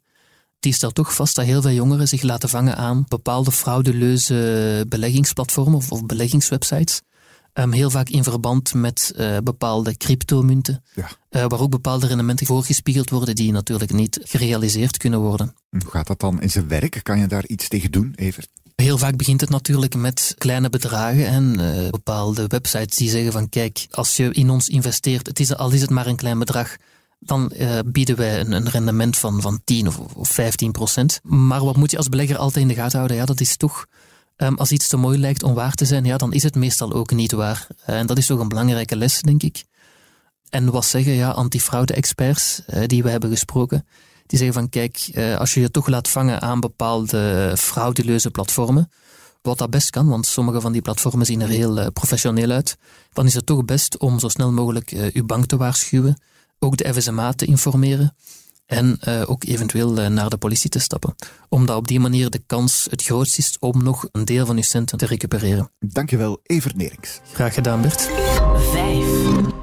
Die 0.60 0.72
stelt 0.72 0.94
toch 0.94 1.14
vast 1.14 1.36
dat 1.36 1.44
heel 1.44 1.62
veel 1.62 1.70
jongeren 1.70 2.08
zich 2.08 2.22
laten 2.22 2.48
vangen 2.48 2.76
aan 2.76 3.04
bepaalde 3.08 3.52
fraudeleuze 3.52 4.84
beleggingsplatformen 4.88 5.74
of, 5.74 5.92
of 5.92 6.06
beleggingswebsites. 6.06 7.02
Um, 7.58 7.73
heel 7.73 7.91
vaak 7.91 8.08
in 8.08 8.25
verband 8.25 8.75
met 8.75 9.12
uh, 9.17 9.37
bepaalde 9.44 9.97
cryptomunten, 9.97 10.82
ja. 10.94 11.08
uh, 11.31 11.44
waar 11.49 11.61
ook 11.61 11.70
bepaalde 11.70 12.06
rendementen 12.06 12.47
voorgespiegeld 12.47 13.11
worden 13.11 13.35
die 13.35 13.53
natuurlijk 13.53 13.93
niet 13.93 14.20
gerealiseerd 14.23 14.97
kunnen 14.97 15.20
worden. 15.20 15.55
Hoe 15.70 15.91
gaat 15.91 16.06
dat 16.06 16.20
dan 16.20 16.43
in 16.43 16.50
zijn 16.50 16.69
werk? 16.69 17.00
Kan 17.03 17.19
je 17.19 17.26
daar 17.26 17.47
iets 17.47 17.69
tegen 17.69 17.91
doen, 17.91 18.12
Evert? 18.17 18.49
Heel 18.75 18.99
vaak 18.99 19.17
begint 19.17 19.41
het 19.41 19.50
natuurlijk 19.50 19.94
met 19.94 20.35
kleine 20.38 20.69
bedragen 20.69 21.26
en 21.26 21.61
uh, 21.61 21.88
bepaalde 21.91 22.47
websites 22.47 22.97
die 22.97 23.11
zeggen 23.11 23.32
van 23.32 23.49
kijk, 23.49 23.87
als 23.91 24.17
je 24.17 24.32
in 24.32 24.50
ons 24.50 24.69
investeert, 24.69 25.26
het 25.26 25.41
is, 25.41 25.56
al 25.56 25.70
is 25.70 25.81
het 25.81 25.91
maar 25.91 26.06
een 26.06 26.17
klein 26.17 26.38
bedrag, 26.38 26.76
dan 27.19 27.52
uh, 27.55 27.79
bieden 27.87 28.17
wij 28.17 28.41
een, 28.41 28.52
een, 28.52 28.69
rendement 28.69 29.17
van, 29.17 29.41
van 29.41 29.61
10 29.64 29.87
of, 29.87 29.99
of 29.99 30.29
15 30.29 30.73
procent. 30.73 31.20
Maar 31.23 31.64
wat 31.64 31.76
moet 31.76 31.91
je 31.91 31.97
als 31.97 32.09
belegger 32.09 32.37
altijd 32.37 32.62
in 32.62 32.69
de 32.69 32.75
gaten 32.75 32.97
houden? 32.97 33.17
Ja, 33.17 33.25
dat 33.25 33.41
is 33.41 33.56
toch 33.56 33.87
Um, 34.37 34.55
als 34.55 34.73
iets 34.73 34.88
te 34.88 34.97
mooi 34.97 35.19
lijkt 35.19 35.43
om 35.43 35.55
waar 35.55 35.75
te 35.75 35.85
zijn, 35.85 36.05
ja, 36.05 36.17
dan 36.17 36.33
is 36.33 36.43
het 36.43 36.55
meestal 36.55 36.93
ook 36.93 37.11
niet 37.11 37.33
waar. 37.33 37.67
Uh, 37.81 37.99
en 37.99 38.06
dat 38.06 38.19
is 38.19 38.27
toch 38.27 38.41
een 38.41 38.49
belangrijke 38.49 38.97
les, 38.97 39.21
denk 39.21 39.43
ik. 39.43 39.65
En 40.50 40.71
wat 40.71 40.85
zeggen 40.85 41.12
ja, 41.12 41.31
antifraude-experts 41.31 42.62
uh, 42.69 42.87
die 42.87 43.03
we 43.03 43.11
hebben 43.11 43.31
gesproken? 43.31 43.87
Die 44.27 44.38
zeggen 44.38 44.56
van 44.56 44.69
kijk, 44.69 45.09
uh, 45.12 45.37
als 45.37 45.55
je 45.55 45.61
je 45.61 45.71
toch 45.71 45.87
laat 45.87 46.09
vangen 46.09 46.43
aan 46.43 46.61
bepaalde 46.61 47.55
frauduleuze 47.59 48.31
platformen, 48.31 48.91
wat 49.43 49.59
dat 49.59 49.71
best 49.71 49.91
kan, 49.91 50.09
want 50.09 50.27
sommige 50.27 50.61
van 50.61 50.73
die 50.73 50.83
platformen 50.83 51.27
zien 51.27 51.41
er 51.41 51.49
heel 51.49 51.93
professioneel 51.93 52.50
uit, 52.50 52.77
dan 53.12 53.27
is 53.27 53.35
het 53.35 53.47
toch 53.47 53.65
best 53.65 53.99
om 53.99 54.19
zo 54.19 54.29
snel 54.29 54.53
mogelijk 54.53 54.91
uw 55.12 55.27
bank 55.27 55.47
te 55.47 55.56
waarschuwen, 55.56 56.21
ook 56.59 56.77
de 56.77 56.94
FSMA 56.94 57.33
te 57.33 57.44
informeren 57.44 58.15
en 58.66 58.98
uh, 59.08 59.30
ook 59.30 59.44
eventueel 59.44 59.98
uh, 59.98 60.06
naar 60.06 60.30
de 60.30 60.36
politie 60.36 60.70
te 60.70 60.78
stappen. 60.78 61.14
Omdat 61.48 61.76
op 61.76 61.88
die 61.88 62.00
manier 62.00 62.30
de 62.30 62.42
kans 62.46 62.87
het 62.90 63.02
grootst 63.02 63.38
is 63.38 63.56
om 63.58 63.82
nog 63.82 64.08
een 64.12 64.25
deel 64.25 64.46
van 64.46 64.56
uw 64.56 64.62
centen 64.62 64.99
te 64.99 65.06
recupereren. 65.06 65.70
Dankjewel, 65.78 66.40
Evert 66.42 66.76
Nerings. 66.76 67.20
Graag 67.32 67.54
gedaan, 67.54 67.80
Bert. 67.82 68.11
5. 68.73 69.04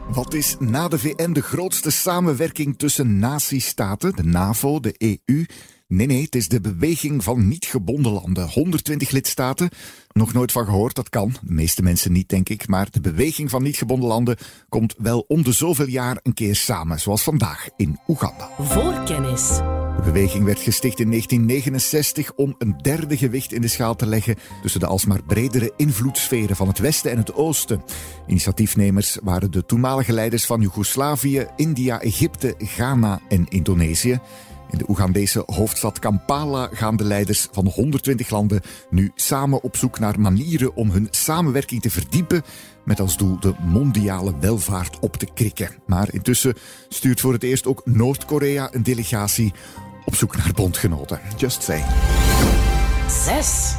Wat 0.09 0.33
is 0.33 0.55
na 0.59 0.87
de 0.87 0.99
VN 0.99 1.31
de 1.31 1.41
grootste 1.41 1.91
samenwerking 1.91 2.77
tussen 2.77 3.19
natiestaten, 3.19 4.15
de 4.15 4.23
NAVO, 4.23 4.79
de 4.79 4.95
EU 5.25 5.45
Nee, 5.93 6.07
nee, 6.07 6.23
het 6.23 6.35
is 6.35 6.47
de 6.47 6.61
beweging 6.61 7.23
van 7.23 7.47
niet 7.47 7.65
gebonden 7.65 8.11
landen. 8.11 8.49
120 8.49 9.09
lidstaten. 9.09 9.69
Nog 10.11 10.33
nooit 10.33 10.51
van 10.51 10.65
gehoord, 10.65 10.95
dat 10.95 11.09
kan. 11.09 11.35
De 11.41 11.53
meeste 11.53 11.81
mensen 11.81 12.11
niet, 12.11 12.29
denk 12.29 12.49
ik. 12.49 12.67
Maar 12.67 12.87
de 12.91 13.01
beweging 13.01 13.49
van 13.49 13.63
niet 13.63 13.77
gebonden 13.77 14.07
landen 14.07 14.37
komt 14.69 14.95
wel 14.97 15.25
om 15.27 15.43
de 15.43 15.51
zoveel 15.51 15.87
jaar 15.87 16.19
een 16.21 16.33
keer 16.33 16.55
samen. 16.55 16.99
Zoals 16.99 17.23
vandaag 17.23 17.69
in 17.77 17.99
Oeganda. 18.07 18.49
Voorkennis. 18.59 19.47
De 19.95 20.01
beweging 20.03 20.43
werd 20.43 20.59
gesticht 20.59 20.99
in 20.99 21.09
1969 21.09 22.33
om 22.33 22.55
een 22.57 22.77
derde 22.81 23.17
gewicht 23.17 23.53
in 23.53 23.61
de 23.61 23.67
schaal 23.67 23.95
te 23.95 24.05
leggen 24.05 24.35
tussen 24.61 24.79
de 24.79 24.87
alsmaar 24.87 25.23
bredere 25.23 25.73
invloedssferen 25.77 26.55
van 26.55 26.67
het 26.67 26.79
Westen 26.79 27.11
en 27.11 27.17
het 27.17 27.33
Oosten. 27.33 27.83
Initiatiefnemers 28.27 29.17
waren 29.23 29.51
de 29.51 29.65
toenmalige 29.65 30.13
leiders 30.13 30.45
van 30.45 30.61
Joegoslavië, 30.61 31.47
India, 31.55 32.01
Egypte, 32.01 32.55
Ghana 32.57 33.19
en 33.29 33.45
Indonesië. 33.49 34.19
In 34.73 34.79
de 34.79 34.89
Oegandese 34.89 35.43
hoofdstad 35.45 35.99
Kampala 35.99 36.69
gaan 36.71 36.95
de 36.95 37.03
leiders 37.03 37.47
van 37.51 37.67
120 37.67 38.29
landen 38.29 38.61
nu 38.89 39.11
samen 39.15 39.63
op 39.63 39.77
zoek 39.77 39.99
naar 39.99 40.19
manieren 40.19 40.75
om 40.75 40.89
hun 40.89 41.07
samenwerking 41.11 41.81
te 41.81 41.89
verdiepen 41.89 42.43
met 42.85 42.99
als 42.99 43.17
doel 43.17 43.39
de 43.39 43.53
mondiale 43.59 44.33
welvaart 44.39 44.99
op 44.99 45.17
te 45.17 45.27
krikken. 45.33 45.69
Maar 45.85 46.13
intussen 46.13 46.53
stuurt 46.89 47.19
voor 47.19 47.33
het 47.33 47.43
eerst 47.43 47.65
ook 47.67 47.81
Noord-Korea 47.85 48.69
een 48.71 48.83
delegatie 48.83 49.53
op 50.05 50.15
zoek 50.15 50.37
naar 50.37 50.51
bondgenoten. 50.53 51.19
Just 51.37 51.63
say. 51.63 51.83
6. 53.25 53.75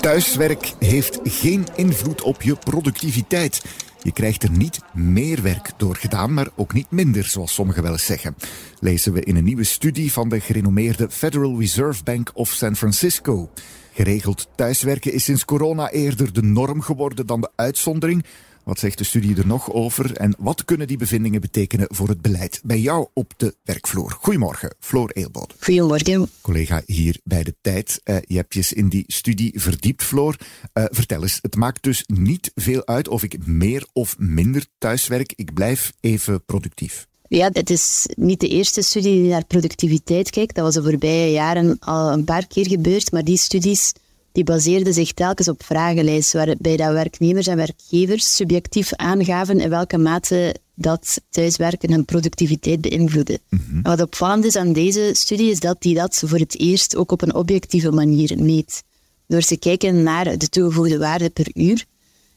Thuiswerk 0.00 0.74
heeft 0.78 1.20
geen 1.22 1.66
invloed 1.74 2.22
op 2.22 2.42
je 2.42 2.56
productiviteit. 2.56 3.62
Je 4.02 4.12
krijgt 4.12 4.42
er 4.42 4.50
niet 4.50 4.80
meer 4.94 5.42
werk 5.42 5.70
door 5.76 5.96
gedaan, 5.96 6.34
maar 6.34 6.48
ook 6.56 6.72
niet 6.72 6.90
minder, 6.90 7.24
zoals 7.24 7.54
sommigen 7.54 7.82
wel 7.82 7.92
eens 7.92 8.06
zeggen. 8.06 8.36
Lezen 8.80 9.12
we 9.12 9.20
in 9.20 9.36
een 9.36 9.44
nieuwe 9.44 9.64
studie 9.64 10.12
van 10.12 10.28
de 10.28 10.40
gerenommeerde 10.40 11.10
Federal 11.10 11.58
Reserve 11.58 12.02
Bank 12.04 12.30
of 12.34 12.50
San 12.50 12.76
Francisco. 12.76 13.50
Geregeld 13.92 14.48
thuiswerken 14.56 15.12
is 15.12 15.24
sinds 15.24 15.44
corona 15.44 15.90
eerder 15.90 16.32
de 16.32 16.42
norm 16.42 16.80
geworden 16.80 17.26
dan 17.26 17.40
de 17.40 17.50
uitzondering. 17.56 18.24
Wat 18.64 18.78
zegt 18.78 18.98
de 18.98 19.04
studie 19.04 19.36
er 19.36 19.46
nog 19.46 19.72
over 19.72 20.16
en 20.16 20.34
wat 20.38 20.64
kunnen 20.64 20.86
die 20.86 20.96
bevindingen 20.96 21.40
betekenen 21.40 21.86
voor 21.90 22.08
het 22.08 22.20
beleid 22.20 22.60
bij 22.64 22.80
jou 22.80 23.08
op 23.14 23.32
de 23.36 23.54
werkvloer? 23.62 24.10
Goedemorgen, 24.20 24.74
Floor 24.80 25.10
Eelbode. 25.10 25.54
Goedemorgen. 25.58 26.30
Collega 26.40 26.82
hier 26.86 27.20
bij 27.24 27.42
de 27.42 27.54
tijd. 27.60 28.00
Uh, 28.04 28.16
je 28.20 28.36
hebt 28.36 28.54
je 28.54 28.74
in 28.74 28.88
die 28.88 29.04
studie 29.06 29.60
verdiept, 29.60 30.02
Floor. 30.02 30.36
Uh, 30.74 30.84
vertel 30.90 31.22
eens, 31.22 31.38
het 31.42 31.56
maakt 31.56 31.82
dus 31.82 32.04
niet 32.06 32.50
veel 32.54 32.86
uit 32.86 33.08
of 33.08 33.22
ik 33.22 33.46
meer 33.46 33.86
of 33.92 34.18
minder 34.18 34.66
thuiswerk. 34.78 35.32
Ik 35.36 35.54
blijf 35.54 35.92
even 36.00 36.44
productief. 36.44 37.06
Ja, 37.28 37.50
het 37.52 37.70
is 37.70 38.06
niet 38.16 38.40
de 38.40 38.48
eerste 38.48 38.82
studie 38.82 39.22
die 39.22 39.30
naar 39.30 39.44
productiviteit 39.44 40.30
kijkt. 40.30 40.54
Dat 40.54 40.64
was 40.64 40.74
de 40.74 40.82
voorbije 40.82 41.32
jaren 41.32 41.78
al 41.78 42.12
een 42.12 42.24
paar 42.24 42.46
keer 42.46 42.68
gebeurd, 42.68 43.12
maar 43.12 43.24
die 43.24 43.36
studies 43.36 43.92
die 44.32 44.44
baseerden 44.44 44.94
zich 44.94 45.12
telkens 45.12 45.48
op 45.48 45.64
vragenlijsten 45.64 46.46
waarbij 46.46 46.76
dat 46.76 46.92
werknemers 46.92 47.46
en 47.46 47.56
werkgevers 47.56 48.36
subjectief 48.36 48.94
aangaven 48.94 49.60
in 49.60 49.68
welke 49.68 49.98
mate 49.98 50.54
dat 50.74 51.20
thuiswerken 51.30 51.90
hun 51.90 52.04
productiviteit 52.04 52.80
beïnvloedde. 52.80 53.38
Mhm. 53.48 53.82
Wat 53.82 54.00
opvallend 54.00 54.44
is 54.44 54.56
aan 54.56 54.72
deze 54.72 55.10
studie 55.12 55.50
is 55.50 55.60
dat 55.60 55.76
die 55.82 55.94
dat 55.94 56.22
voor 56.26 56.38
het 56.38 56.58
eerst 56.58 56.96
ook 56.96 57.12
op 57.12 57.22
een 57.22 57.34
objectieve 57.34 57.90
manier 57.90 58.38
meet. 58.38 58.82
Door 59.26 59.40
te 59.40 59.56
kijken 59.56 60.02
naar 60.02 60.38
de 60.38 60.48
toegevoegde 60.48 60.98
waarde 60.98 61.30
per 61.30 61.50
uur. 61.54 61.84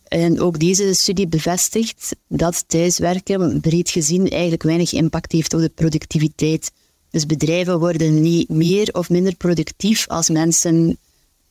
En 0.07 0.39
ook 0.39 0.59
deze 0.59 0.93
studie 0.93 1.27
bevestigt 1.27 2.15
dat 2.27 2.63
thuiswerken 2.67 3.59
breed 3.61 3.89
gezien 3.89 4.29
eigenlijk 4.29 4.63
weinig 4.63 4.93
impact 4.93 5.31
heeft 5.31 5.53
op 5.53 5.59
de 5.59 5.71
productiviteit. 5.75 6.71
Dus 7.09 7.25
bedrijven 7.25 7.79
worden 7.79 8.21
niet 8.21 8.49
meer 8.49 8.89
of 8.93 9.09
minder 9.09 9.35
productief 9.35 10.07
als 10.07 10.29
mensen 10.29 10.97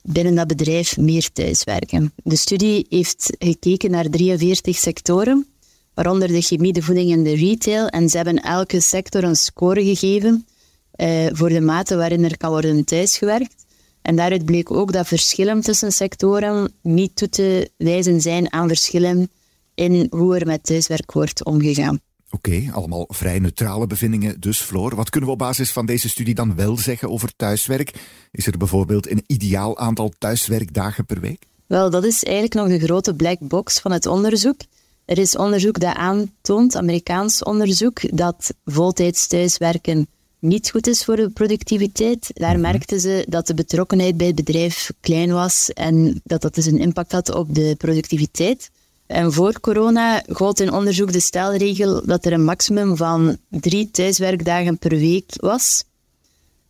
binnen 0.08 0.34
dat 0.34 0.46
bedrijf 0.46 0.96
meer 0.96 1.32
thuiswerken. 1.32 2.12
De 2.16 2.37
studie 2.37 2.87
heeft 2.88 3.37
gekeken 3.38 3.90
naar 3.90 4.08
43 4.08 4.76
sectoren, 4.76 5.46
waaronder 5.94 6.28
de 6.28 6.40
chemie, 6.40 6.73
de 6.73 6.82
voeding 6.82 7.12
en 7.12 7.23
de 7.23 7.34
retail. 7.34 7.87
En 7.87 8.08
ze 8.08 8.16
hebben 8.16 8.42
elke 8.42 8.80
sector 8.80 9.25
een 9.25 9.37
score 9.37 9.84
gegeven 9.84 10.46
eh, 10.90 11.26
voor 11.32 11.49
de 11.49 11.61
mate 11.61 11.96
waarin 11.96 12.25
er 12.25 12.37
kan 12.37 12.50
worden 12.50 12.84
thuisgewerkt. 12.84 13.64
En 14.02 14.16
daaruit 14.16 14.44
bleek 14.44 14.70
ook 14.70 14.92
dat 14.92 15.06
verschillen 15.06 15.61
tussen 15.61 15.92
sectoren 15.92 16.73
niet 16.82 17.16
toe 17.16 17.28
te 17.28 17.70
wijzen 17.76 18.20
zijn 18.20 18.52
aan 18.52 18.68
verschillen 18.68 19.30
in 19.75 20.06
hoe 20.11 20.38
er 20.38 20.46
met 20.46 20.64
thuiswerk 20.64 21.12
wordt 21.12 21.44
omgegaan. 21.44 22.00
Oké, 22.34 22.70
allemaal 22.72 23.04
vrij 23.08 23.38
neutrale 23.38 23.86
bevindingen 23.86 24.40
dus, 24.40 24.60
Floor. 24.60 24.94
Wat 24.94 25.10
kunnen 25.10 25.28
we 25.28 25.34
op 25.34 25.40
basis 25.40 25.72
van 25.72 25.86
deze 25.86 26.08
studie 26.08 26.34
dan 26.34 26.54
wel 26.54 26.78
zeggen 26.78 27.10
over 27.10 27.36
thuiswerk? 27.36 27.92
Is 28.30 28.46
er 28.46 28.58
bijvoorbeeld 28.58 29.10
een 29.10 29.24
ideaal 29.26 29.78
aantal 29.78 30.12
thuiswerkdagen 30.18 31.06
per 31.06 31.20
week? 31.20 31.46
Wel, 31.66 31.90
dat 31.90 32.04
is 32.04 32.24
eigenlijk 32.24 32.54
nog 32.54 32.68
de 32.68 32.86
grote 32.86 33.14
black 33.14 33.38
box 33.40 33.80
van 33.80 33.92
het 33.92 34.06
onderzoek. 34.06 34.56
Er 35.04 35.18
is 35.18 35.36
onderzoek 35.36 35.80
dat 35.80 35.94
aantoont, 35.94 36.76
Amerikaans 36.76 37.42
onderzoek, 37.42 38.16
dat 38.16 38.54
voltijds 38.64 39.26
thuiswerken 39.26 40.06
niet 40.38 40.70
goed 40.70 40.86
is 40.86 41.04
voor 41.04 41.16
de 41.16 41.30
productiviteit. 41.30 42.30
Daar 42.32 42.52
mhm. 42.52 42.60
merkten 42.60 43.00
ze 43.00 43.24
dat 43.28 43.46
de 43.46 43.54
betrokkenheid 43.54 44.16
bij 44.16 44.26
het 44.26 44.36
bedrijf 44.36 44.92
klein 45.00 45.32
was 45.32 45.72
en 45.72 46.20
dat 46.24 46.42
dat 46.42 46.54
dus 46.54 46.66
een 46.66 46.78
impact 46.78 47.12
had 47.12 47.34
op 47.34 47.54
de 47.54 47.74
productiviteit. 47.78 48.70
En 49.06 49.32
voor 49.32 49.61
corona 49.61 50.23
gold 50.28 50.61
in 50.61 50.73
onderzoek 50.73 51.12
de 51.12 51.20
stelregel 51.20 52.06
dat 52.06 52.25
er 52.25 52.32
een 52.32 52.44
maximum 52.44 52.96
van 52.96 53.37
drie 53.49 53.90
thuiswerkdagen 53.90 54.78
per 54.78 54.90
week 54.90 55.32
was. 55.37 55.84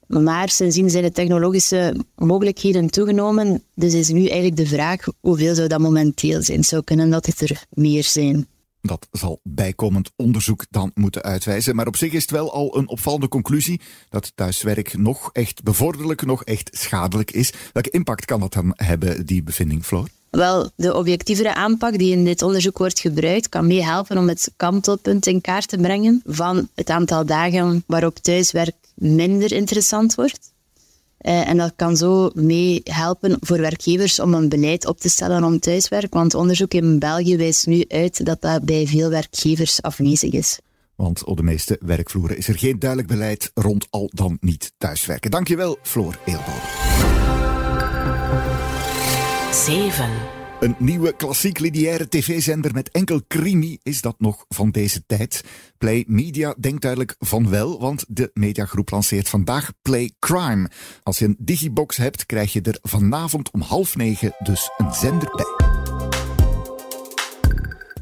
Maar 0.06 0.48
sindsdien 0.48 0.90
zijn 0.90 1.02
de 1.02 1.12
technologische 1.12 2.04
mogelijkheden 2.16 2.90
toegenomen. 2.90 3.62
Dus 3.74 3.94
is 3.94 4.08
nu 4.08 4.26
eigenlijk 4.26 4.56
de 4.56 4.66
vraag 4.66 5.04
hoeveel 5.20 5.54
zou 5.54 5.68
dat 5.68 5.80
momenteel 5.80 6.42
zijn. 6.42 6.64
Zou 6.64 6.82
kunnen 6.82 7.10
dat 7.10 7.26
het 7.26 7.40
er 7.40 7.64
meer 7.70 8.04
zijn. 8.04 8.46
Dat 8.80 9.08
zal 9.10 9.40
bijkomend 9.42 10.10
onderzoek 10.16 10.64
dan 10.70 10.90
moeten 10.94 11.22
uitwijzen. 11.22 11.76
Maar 11.76 11.86
op 11.86 11.96
zich 11.96 12.12
is 12.12 12.22
het 12.22 12.30
wel 12.30 12.52
al 12.52 12.76
een 12.76 12.88
opvallende 12.88 13.28
conclusie 13.28 13.80
dat 14.08 14.32
thuiswerk 14.34 14.96
nog 14.96 15.30
echt 15.32 15.62
bevorderlijk, 15.62 16.24
nog 16.24 16.44
echt 16.44 16.70
schadelijk 16.72 17.30
is. 17.30 17.52
Welke 17.72 17.90
impact 17.90 18.24
kan 18.24 18.40
dat 18.40 18.52
dan 18.52 18.72
hebben, 18.74 19.26
die 19.26 19.42
bevinding, 19.42 19.84
Floor? 19.84 20.08
Wel, 20.34 20.70
de 20.76 20.94
objectievere 20.94 21.54
aanpak 21.54 21.98
die 21.98 22.12
in 22.12 22.24
dit 22.24 22.42
onderzoek 22.42 22.78
wordt 22.78 23.00
gebruikt, 23.00 23.48
kan 23.48 23.66
meehelpen 23.66 24.18
om 24.18 24.28
het 24.28 24.52
kantelpunt 24.56 25.26
in 25.26 25.40
kaart 25.40 25.68
te 25.68 25.76
brengen 25.76 26.22
van 26.24 26.68
het 26.74 26.90
aantal 26.90 27.26
dagen 27.26 27.84
waarop 27.86 28.18
thuiswerk 28.18 28.74
minder 28.94 29.52
interessant 29.52 30.14
wordt. 30.14 30.52
Uh, 31.20 31.48
en 31.48 31.56
dat 31.56 31.72
kan 31.76 31.96
zo 31.96 32.30
meehelpen 32.34 33.36
voor 33.40 33.60
werkgevers 33.60 34.20
om 34.20 34.34
een 34.34 34.48
beleid 34.48 34.86
op 34.86 35.00
te 35.00 35.08
stellen 35.08 35.44
om 35.44 35.58
thuiswerk. 35.58 36.14
Want 36.14 36.34
onderzoek 36.34 36.74
in 36.74 36.98
België 36.98 37.36
wijst 37.36 37.66
nu 37.66 37.84
uit 37.88 38.24
dat 38.24 38.40
dat 38.40 38.64
bij 38.64 38.86
veel 38.86 39.10
werkgevers 39.10 39.82
afwezig 39.82 40.32
is. 40.32 40.58
Want 40.96 41.24
op 41.24 41.36
de 41.36 41.42
meeste 41.42 41.78
werkvloeren 41.80 42.36
is 42.36 42.48
er 42.48 42.58
geen 42.58 42.78
duidelijk 42.78 43.10
beleid 43.10 43.50
rond 43.54 43.86
al 43.90 44.10
dan 44.14 44.36
niet 44.40 44.72
thuiswerken. 44.78 45.30
Dankjewel, 45.30 45.78
Floor 45.82 46.18
Eelbode. 46.24 47.13
7. 49.54 50.10
Een 50.60 50.74
nieuwe 50.78 51.16
klassiek 51.16 51.58
lineaire 51.58 52.08
tv-zender 52.08 52.72
met 52.72 52.90
enkel 52.90 53.20
crimi 53.28 53.78
is 53.82 54.00
dat 54.00 54.14
nog 54.18 54.44
van 54.48 54.70
deze 54.70 55.06
tijd. 55.06 55.44
Play 55.78 56.04
Media 56.06 56.54
denkt 56.58 56.82
duidelijk 56.82 57.16
van 57.18 57.50
wel, 57.50 57.80
want 57.80 58.04
de 58.08 58.30
mediagroep 58.32 58.90
lanceert 58.90 59.28
vandaag 59.28 59.72
Play 59.82 60.12
Crime. 60.18 60.70
Als 61.02 61.18
je 61.18 61.24
een 61.24 61.36
digibox 61.38 61.96
hebt, 61.96 62.26
krijg 62.26 62.52
je 62.52 62.60
er 62.60 62.78
vanavond 62.82 63.50
om 63.50 63.60
half 63.60 63.96
negen 63.96 64.34
dus 64.38 64.70
een 64.76 64.92
zender 64.92 65.28
bij. 65.30 65.72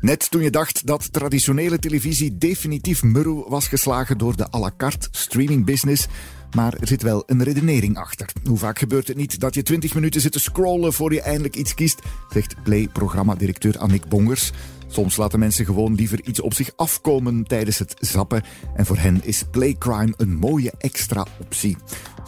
Net 0.00 0.30
toen 0.30 0.42
je 0.42 0.50
dacht 0.50 0.86
dat 0.86 1.12
traditionele 1.12 1.78
televisie 1.78 2.38
definitief 2.38 3.02
murro 3.02 3.48
was 3.48 3.68
geslagen 3.68 4.18
door 4.18 4.36
de 4.36 4.52
à 4.54 4.58
la 4.58 4.72
carte 4.76 5.08
streaming 5.10 5.64
business, 5.64 6.06
maar 6.54 6.74
er 6.80 6.86
zit 6.86 7.02
wel 7.02 7.22
een 7.26 7.42
redenering 7.42 7.96
achter. 7.96 8.28
Hoe 8.44 8.58
vaak 8.58 8.78
gebeurt 8.78 9.08
het 9.08 9.16
niet 9.16 9.40
dat 9.40 9.54
je 9.54 9.62
20 9.62 9.94
minuten 9.94 10.20
zit 10.20 10.32
te 10.32 10.40
scrollen 10.40 10.92
voor 10.92 11.12
je 11.12 11.20
eindelijk 11.20 11.56
iets 11.56 11.74
kiest, 11.74 12.00
zegt 12.30 12.62
Play-programmadirecteur 12.62 13.78
Annick 13.78 14.08
Bongers. 14.08 14.52
Soms 14.92 15.16
laten 15.16 15.38
mensen 15.38 15.64
gewoon 15.64 15.94
liever 15.94 16.22
iets 16.24 16.40
op 16.40 16.54
zich 16.54 16.70
afkomen 16.76 17.44
tijdens 17.44 17.78
het 17.78 17.94
zappen. 17.98 18.42
En 18.74 18.86
voor 18.86 18.96
hen 18.96 19.20
is 19.24 19.42
Playcrime 19.50 20.14
een 20.16 20.34
mooie 20.34 20.72
extra 20.78 21.26
optie. 21.40 21.76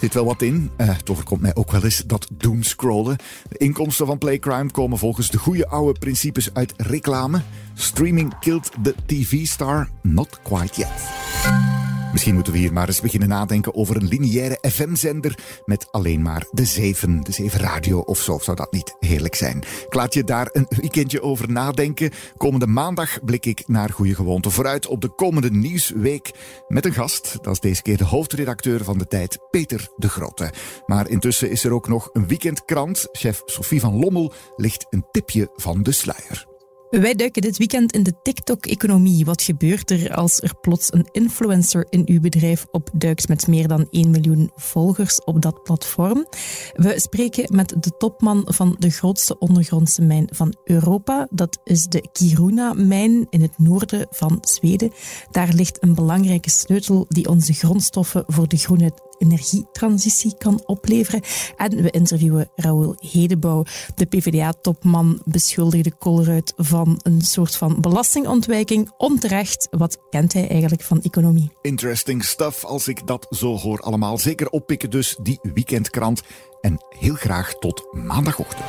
Zit 0.00 0.14
wel 0.14 0.24
wat 0.24 0.42
in. 0.42 0.70
Uh, 0.76 0.96
het 0.96 1.10
overkomt 1.10 1.40
mij 1.40 1.54
ook 1.54 1.70
wel 1.70 1.84
eens 1.84 2.02
dat 2.06 2.28
doomscrollen. 2.32 3.16
De 3.48 3.58
inkomsten 3.58 4.06
van 4.06 4.18
Playcrime 4.18 4.70
komen 4.70 4.98
volgens 4.98 5.30
de 5.30 5.38
goede 5.38 5.68
oude 5.68 5.98
principes 5.98 6.54
uit 6.54 6.74
reclame. 6.76 7.42
Streaming 7.74 8.38
killed 8.38 8.70
the 8.82 8.94
TV-star, 9.06 9.88
not 10.02 10.40
quite 10.42 10.80
yet. 10.80 11.73
Misschien 12.14 12.34
moeten 12.34 12.52
we 12.52 12.58
hier 12.58 12.72
maar 12.72 12.88
eens 12.88 13.00
beginnen 13.00 13.28
nadenken 13.28 13.74
over 13.74 13.96
een 13.96 14.08
lineaire 14.08 14.58
FM-zender 14.70 15.38
met 15.64 15.92
alleen 15.92 16.22
maar 16.22 16.46
de 16.50 16.64
zeven, 16.64 17.20
de 17.20 17.32
zeven 17.32 17.60
radio 17.60 17.98
of 17.98 18.20
zo. 18.20 18.38
Zou 18.38 18.56
dat 18.56 18.72
niet 18.72 18.96
heerlijk 18.98 19.34
zijn? 19.34 19.56
Ik 19.86 19.94
laat 19.94 20.14
je 20.14 20.24
daar 20.24 20.48
een 20.52 20.66
weekendje 20.68 21.22
over 21.22 21.50
nadenken. 21.50 22.10
Komende 22.36 22.66
maandag 22.66 23.24
blik 23.24 23.46
ik 23.46 23.68
naar 23.68 23.90
goede 23.90 24.14
gewoonte 24.14 24.50
vooruit 24.50 24.86
op 24.86 25.00
de 25.00 25.14
komende 25.14 25.50
nieuwsweek 25.50 26.30
met 26.68 26.84
een 26.84 26.92
gast. 26.92 27.38
Dat 27.42 27.52
is 27.52 27.60
deze 27.60 27.82
keer 27.82 27.96
de 27.96 28.04
hoofdredacteur 28.04 28.84
van 28.84 28.98
de 28.98 29.06
tijd, 29.06 29.38
Peter 29.50 29.88
de 29.96 30.08
Grote. 30.08 30.52
Maar 30.86 31.08
intussen 31.08 31.50
is 31.50 31.64
er 31.64 31.72
ook 31.72 31.88
nog 31.88 32.10
een 32.12 32.26
weekendkrant. 32.26 33.08
Chef 33.12 33.42
Sophie 33.44 33.80
van 33.80 33.98
Lommel 33.98 34.32
ligt 34.56 34.86
een 34.90 35.06
tipje 35.10 35.50
van 35.54 35.82
de 35.82 35.92
sluier. 35.92 36.53
Wij 37.00 37.14
duiken 37.14 37.42
dit 37.42 37.58
weekend 37.58 37.92
in 37.92 38.02
de 38.02 38.14
TikTok-economie. 38.22 39.24
Wat 39.24 39.42
gebeurt 39.42 39.90
er 39.90 40.14
als 40.14 40.40
er 40.40 40.54
plots 40.60 40.92
een 40.92 41.08
influencer 41.12 41.86
in 41.90 42.02
uw 42.06 42.20
bedrijf 42.20 42.66
opduikt 42.70 43.28
met 43.28 43.46
meer 43.46 43.68
dan 43.68 43.86
1 43.90 44.10
miljoen 44.10 44.50
volgers 44.54 45.24
op 45.24 45.42
dat 45.42 45.62
platform? 45.62 46.26
We 46.72 47.00
spreken 47.00 47.56
met 47.56 47.74
de 47.80 47.96
topman 47.98 48.42
van 48.46 48.76
de 48.78 48.90
grootste 48.90 49.38
ondergrondse 49.38 50.02
mijn 50.02 50.28
van 50.32 50.54
Europa. 50.64 51.28
Dat 51.30 51.60
is 51.64 51.86
de 51.86 52.08
Kiruna-mijn 52.12 53.26
in 53.30 53.42
het 53.42 53.58
noorden 53.58 54.06
van 54.10 54.38
Zweden. 54.40 54.92
Daar 55.30 55.52
ligt 55.54 55.82
een 55.82 55.94
belangrijke 55.94 56.50
sleutel 56.50 57.04
die 57.08 57.28
onze 57.28 57.52
grondstoffen 57.52 58.24
voor 58.26 58.48
de 58.48 58.56
groene 58.56 58.92
energietransitie 59.24 60.34
kan 60.38 60.62
opleveren. 60.66 61.20
En 61.56 61.82
we 61.82 61.90
interviewen 61.90 62.48
Raoul 62.54 62.94
Hedebouw, 62.98 63.64
de 63.94 64.04
PvdA-topman, 64.04 65.20
beschuldigde 65.24 65.92
Kolruit 65.92 66.52
van 66.56 67.00
een 67.02 67.20
soort 67.20 67.56
van 67.56 67.80
belastingontwijking. 67.80 68.92
Onterecht, 68.96 69.68
wat 69.70 69.98
kent 70.10 70.32
hij 70.32 70.48
eigenlijk 70.48 70.82
van 70.82 71.02
economie? 71.02 71.50
Interesting 71.62 72.24
stuff 72.24 72.64
als 72.64 72.88
ik 72.88 73.06
dat 73.06 73.26
zo 73.30 73.58
hoor 73.58 73.80
allemaal. 73.80 74.18
Zeker 74.18 74.48
oppikken 74.48 74.90
dus 74.90 75.16
die 75.22 75.38
weekendkrant. 75.42 76.22
En 76.60 76.84
heel 76.98 77.14
graag 77.14 77.54
tot 77.54 77.86
maandagochtend. 77.92 78.64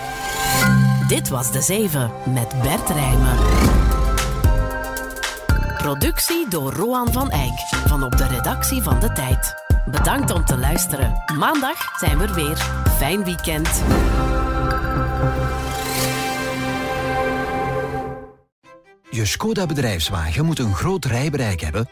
Dit 1.08 1.30
was 1.30 1.52
De 1.52 1.62
Zeven 1.62 2.12
met 2.34 2.62
Bert 2.62 2.90
Rijmen. 2.90 3.38
Productie 5.78 6.50
door 6.50 6.74
Roan 6.74 7.12
van 7.12 7.30
Eyck 7.30 7.60
van 7.88 8.04
op 8.04 8.18
de 8.18 8.28
redactie 8.28 8.82
van 8.82 9.00
De 9.00 9.12
Tijd. 9.12 9.65
Bedankt 9.92 10.32
om 10.32 10.46
te 10.46 10.58
luisteren. 10.58 11.24
Maandag 11.38 12.00
zijn 12.00 12.18
we 12.18 12.24
er 12.24 12.34
weer. 12.34 12.58
Fijn 12.98 13.24
weekend. 13.24 13.84
Je 19.10 19.26
Skoda 19.26 19.66
bedrijfswagen 19.66 20.46
moet 20.46 20.60
een 20.60 20.74
groot 20.74 21.06
rijbereik 21.06 21.62
hebben, 21.62 21.90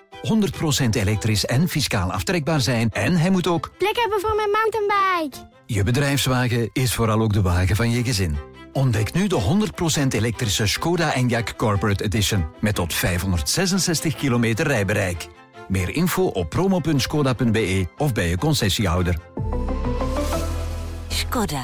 100% 0.84 0.90
elektrisch 0.92 1.46
en 1.46 1.68
fiscaal 1.70 2.12
aftrekbaar 2.12 2.62
zijn 2.62 2.90
en 2.90 3.16
hij 3.16 3.30
moet 3.30 3.48
ook 3.48 3.72
Plek 3.78 3.98
hebben 3.98 4.20
voor 4.20 4.36
mijn 4.36 4.50
mountainbike. 4.50 5.50
Je 5.66 5.84
bedrijfswagen 5.84 6.70
is 6.74 6.94
vooral 6.94 7.22
ook 7.22 7.34
de 7.34 7.42
wagen 7.42 7.76
van 7.76 7.92
je 7.92 8.04
gezin. 8.04 8.38
Ontdek 8.72 9.14
nu 9.14 9.28
de 9.28 9.70
100% 10.04 10.08
elektrische 10.08 10.68
Skoda 10.68 11.14
Enyaq 11.16 11.56
Corporate 11.56 12.04
Edition 12.04 12.46
met 12.60 12.76
tot 12.76 12.94
566 12.94 14.16
kilometer 14.16 14.68
rijbereik. 14.68 15.28
Meer 15.68 15.90
info 15.90 16.24
op 16.24 16.50
promo.skoda.be 16.50 17.88
of 17.98 18.14
bij 18.14 18.30
je 18.30 18.38
concessiehouder. 18.38 19.18
Skoda. 21.08 21.62